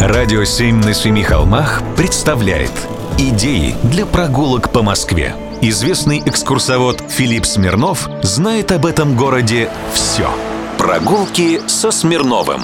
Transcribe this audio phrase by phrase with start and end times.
[0.00, 2.72] Радио «Семь на семи холмах» представляет
[3.18, 5.34] Идеи для прогулок по Москве.
[5.60, 10.28] Известный экскурсовод Филипп Смирнов знает об этом городе все.
[10.78, 12.62] Прогулки со Смирновым.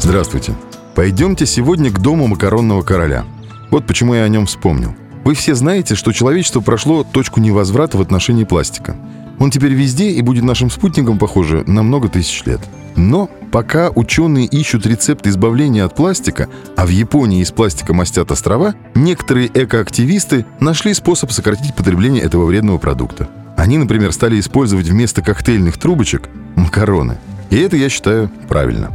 [0.00, 0.54] Здравствуйте.
[0.94, 3.24] Пойдемте сегодня к дому макаронного короля.
[3.70, 4.94] Вот почему я о нем вспомнил.
[5.24, 8.96] Вы все знаете, что человечество прошло точку невозврата в отношении пластика.
[9.38, 12.60] Он теперь везде и будет нашим спутником, похоже, на много тысяч лет.
[12.98, 18.74] Но пока ученые ищут рецепт избавления от пластика, а в Японии из пластика мастят острова,
[18.96, 23.28] некоторые экоактивисты нашли способ сократить потребление этого вредного продукта.
[23.56, 27.18] Они, например, стали использовать вместо коктейльных трубочек макароны.
[27.50, 28.90] И это, я считаю, правильно.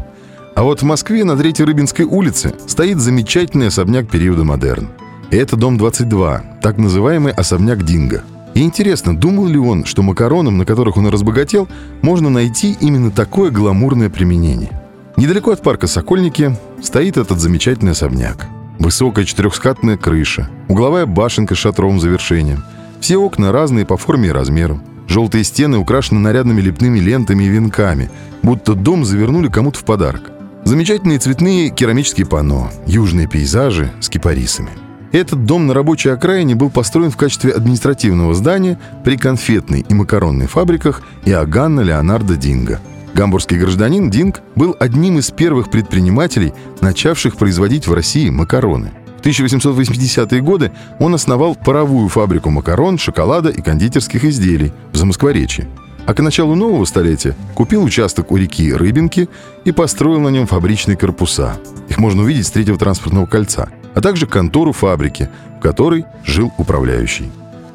[0.54, 4.90] А вот в Москве на Третьей Рыбинской улице стоит замечательный особняк периода модерн.
[5.32, 8.22] Это дом 22, так называемый особняк Динго–
[8.54, 11.68] и интересно, думал ли он, что макаронам, на которых он разбогател,
[12.02, 14.80] можно найти именно такое гламурное применение?
[15.18, 18.48] Недалеко от парка Сокольники стоит этот замечательный особняк.
[18.80, 22.64] Высокая четырехскатная крыша, угловая башенка с шатровым завершением.
[23.00, 24.82] Все окна разные по форме и размеру.
[25.08, 28.10] Желтые стены украшены нарядными лепными лентами и венками,
[28.42, 30.32] будто дом завернули кому-то в подарок.
[30.64, 34.72] Замечательные цветные керамические панно, южные пейзажи с кипарисами.
[35.14, 40.48] Этот дом на рабочей окраине был построен в качестве административного здания при конфетной и макаронной
[40.48, 42.82] фабриках Иоганна Леонардо Динга.
[43.14, 48.92] Гамбургский гражданин Динг был одним из первых предпринимателей, начавших производить в России макароны.
[49.22, 55.68] В 1880-е годы он основал паровую фабрику макарон, шоколада и кондитерских изделий в Замоскворечье.
[56.08, 59.30] А к началу нового столетия купил участок у реки Рыбинки
[59.64, 61.54] и построил на нем фабричные корпуса.
[61.88, 67.32] Их можно увидеть с третьего транспортного кольца– а также контору фабрики, в которой жил управляющий.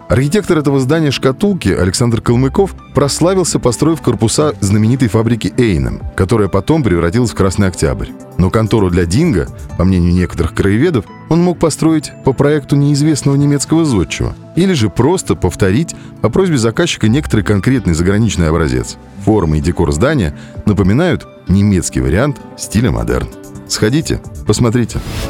[0.08, 7.30] Архитектор этого здания «Шкатулки» Александр Калмыков прославился, построив корпуса знаменитой фабрики «Эйном», которая потом превратилась
[7.30, 8.08] в «Красный Октябрь».
[8.39, 13.84] Но контору для Динго, по мнению некоторых краеведов, он мог построить по проекту неизвестного немецкого
[13.84, 18.96] зодчего или же просто повторить по просьбе заказчика некоторый конкретный заграничный образец.
[19.27, 20.34] Формы и декор здания
[20.64, 23.28] напоминают немецкий вариант стиля модерн.
[23.68, 25.01] Сходите, посмотрите.